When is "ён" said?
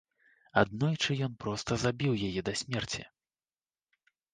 1.27-1.37